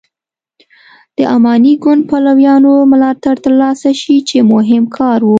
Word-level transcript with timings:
د 1.17 1.19
اماني 1.35 1.73
ګوند 1.83 2.01
پلویانو 2.09 2.73
ملاتړ 2.91 3.35
تر 3.45 3.53
لاسه 3.61 3.89
شي 4.01 4.17
چې 4.29 4.37
مهم 4.53 4.83
کار 4.97 5.19
و. 5.21 5.29